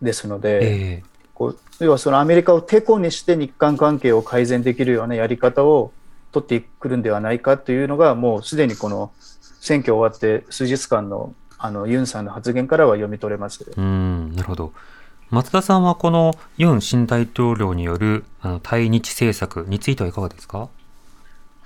[0.00, 1.02] ですので、え
[1.38, 5.92] こう要はそのアメリカをてこにして日韓関係を改善できるようなやり方を
[6.32, 9.12] 取ってくるんではないかというのがもうすでにこの
[9.60, 13.64] 選挙終わって数日間のあのユンさんの発言からは読み取れます。
[13.64, 14.72] ーうん、なるほど。
[15.30, 20.68] 松田さんはこのユン新大統領によるあの対日政策についてはいかがですか？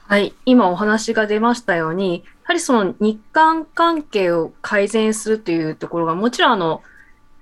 [0.06, 6.82] はい、今お話が出ましたように、やはりその日韓関係を改善するというところが、もちろんあの、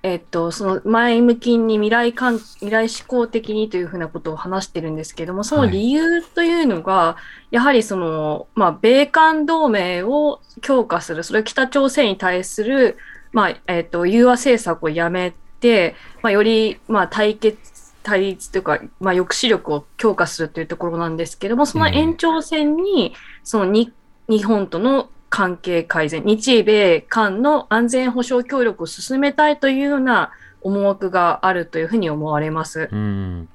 [0.03, 7.17] えっと、その前向きに未来感未来志向的にというふうなことを話してるんですけども、その理由というのが、
[7.51, 12.97] やはりその、まあ、米韓同盟を強化する、それは北朝鮮に対する、
[13.31, 17.59] まあえっと、融和政策をやめて、まあ、より、まあ、対決、
[18.01, 23.93] 対立というか、まあ、抑止力を強化するというところなんですけども、その延長線に、そのに
[24.27, 32.89] 日本との関係改善、日米韓の安全保障協力を進めたいというような思惑があるというふうに思われます。
[32.91, 33.49] うん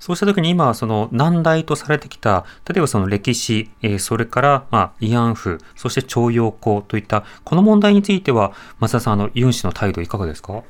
[0.00, 10.64] そうしたときに今、その難題とされてきた、例えばその歴史、えー、それから、まあ、慰安婦、そして徴用工といった、この問題については、増田さん、あの、ユン氏の態度いかがですか？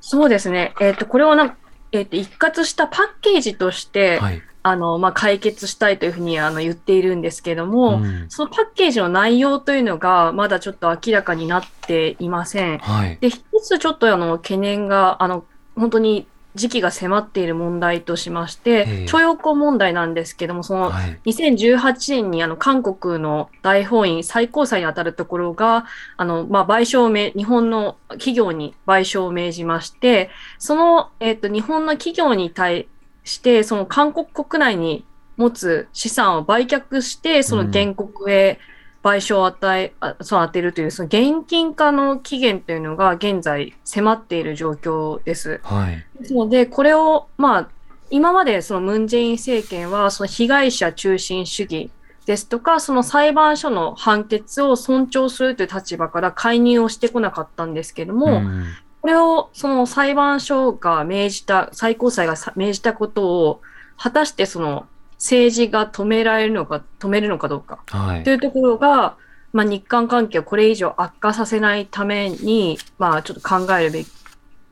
[0.00, 0.72] そうですね。
[0.80, 1.56] えっ、ー、と、これをな、
[1.90, 12.78] えっ、ー、と、一括したパッケージとして、はい、あの、まあ、解決したいというふうにあの言っているんですけども、うん、そのパッケージの内容というのがまだちょっと明らかになっていません。
[12.78, 15.44] はい、で、一つちょっとあの懸念が、あの、
[15.76, 25.86] 本当に時期が迫っている問題としまして、徴用工問題なんですけども、その2018年にあの韓国の大法院、最高裁に当たるところが、
[26.16, 32.88] あのまあ、賠償を命、日本の企業に賠償を命じまして、その、えっと、日本の企業に対
[33.24, 35.04] して、その韓国国内に
[35.36, 38.58] 持つ資産を売却して、その原告へ
[39.02, 45.60] 賠償を与え、うん、その当てるという、その現金化の期限というのが現在迫っている状況です。
[45.62, 47.68] はい、ですので、これを、まあ、
[48.10, 51.90] 今までそのムン・ジェイン政権は、その被害者中心主義
[52.26, 58.64] ですとか、その裁判所の判決を尊重するという立場から介入をしてこなかったんですけども、うん、
[59.00, 63.62] これをその裁判所が命じた、最高裁が命じたことを、
[63.96, 69.16] 果たしてその政治が止められるのか、止めるのかどうか、はい、というところが、
[69.52, 74.08] まあ、日韓関係をこれ以上悪化させないために、まあ、ちょっと考えるべき、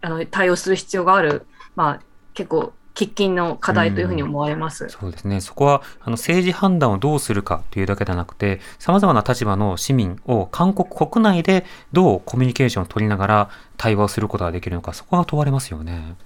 [0.01, 2.01] あの対応する必要がある、まあ、
[2.35, 4.87] 結構喫緊の課題というふうに思われます。
[4.87, 5.41] うそうですね。
[5.41, 16.17] そこはあの政治判断をどうするかというだけではなくて、さまざまな立場の市民を韓国国内でどうコミュニケーションを取りながら対話をすることができるのか、そこが問われますよね。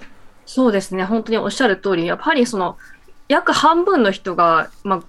[0.47, 1.05] そうですね。
[1.05, 2.79] 本当におっしゃる通り、やっぱりその
[3.29, 5.03] 約半分の人が、まあ、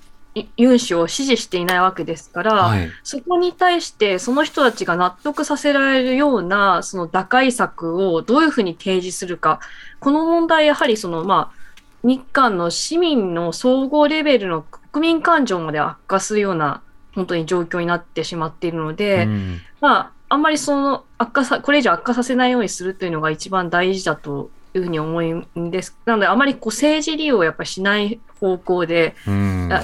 [0.58, 9.60] ユン氏を支持していないわけですから、はい、そこに対してその人たちが納得させられるようなその打開策をどういうふうに提示するか、
[10.00, 11.64] この問題、やはりその、まあ、
[12.04, 16.82] 日韓の市民の総合レベルの国民感情まで悪化するような
[17.14, 25.96] 本当に状況になってしまっているので、うん、まあ、あんまりその悪化さ、これ以上悪化させないようにするというのが一番大事だというふうに思うんです。
[26.06, 29.16] なので、あまりこう政治利用をやっぱりしない方向で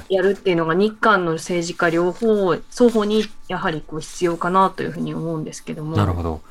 [0.09, 5.95] やるっていうのが、日韓の政治家両方、双方にやはりこう必要かなというふうに思うんですけども。
[5.95, 6.41] なるほど。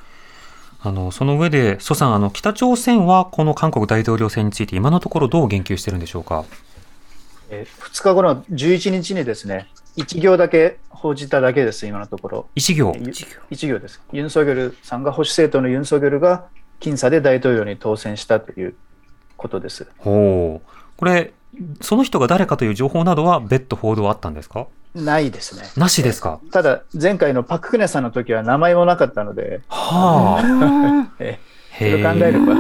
[0.81, 6.45] あのその上で、蘇さんあの、北朝鮮はこの韓国大統領選について、今のところどう言及してるんでしょうか？
[7.51, 12.47] え2日後の11日にですね、1行だけ報じただけです、今のところ。
[12.57, 14.01] 1行 ?1 行です。
[14.13, 16.47] ユン・ソギョルさんが保守政党のユン・ソギョルが
[16.81, 18.75] 僅差で大統領に当選したという
[19.37, 19.87] ことです。
[19.99, 20.71] ほう。
[20.97, 21.33] これ、
[21.81, 24.67] その人が誰かという情報などは別途報道あったんですか？
[24.95, 25.63] ないですね。
[25.77, 26.41] なしですか？
[26.53, 31.13] ただ、前回のパク・クネさんの時は名前もなかったので、はあ。
[31.21, 31.39] え
[31.79, 32.55] それを考えれば、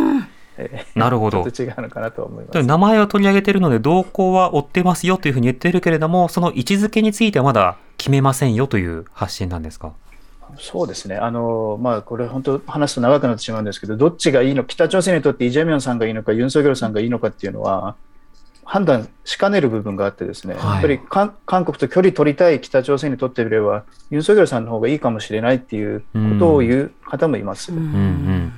[0.59, 1.43] え なるほど。
[1.43, 2.63] ちょっと違うのかなと思います。
[2.63, 9.93] 名前を取り上げているので、動向は追ってますよというふうに言ってるけれども、その位置づけについてはまだ決めませんよという発信なんですか？
[10.59, 17.95] そうですね、あのまあ、これ、本当、話すと長くなってしまうんですけど、どっちがいいの、北朝鮮にとってイ・ジェミョンさんがいいのか、ユン・ソギョルさんがいいのかっていうのは、
[18.65, 21.01] 判断しかねる部分があってですね、はい、やっぱり
[21.47, 26.07] 韓国と距離取りたい北朝鮮にとってみれば、ユン・ソギョルさんの方がいいかもしれないっていうこ
[26.39, 27.73] とを言う方もいます。
[27.73, 28.53] うんうんうん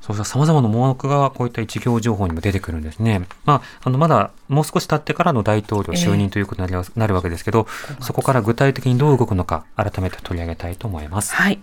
[0.00, 3.26] そうした様々な思惑がこういった一行情報にも出てくるんですね。
[3.44, 11.34] まあ、あの、まだもう少し経ってからの大統領就任ということになるわけですけど、えー、そこから具体的にどう動くのか、改めて取り上げたいと思います。
[11.34, 11.60] はい。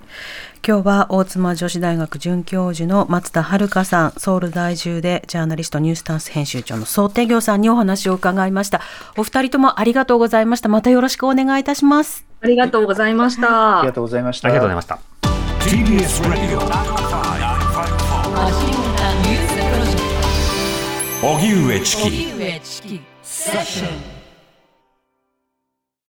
[0.65, 8.81] 今日は大妻女子大学准教授の松田遥さん、ソウル在住でジャーナリストニュースタンス編集長の総定業さんにお話を伺いました。
[9.17, 10.69] お二人ともありがとうございました。
[10.69, 12.25] またよろしくお願いいたします。
[12.41, 13.79] ありがとうございました。
[13.79, 14.47] ありがとうございました。
[14.47, 14.85] ありがとうございまし
[17.97, 18.06] た。
[21.21, 23.01] 荻上チキ。
[23.23, 24.16] セッション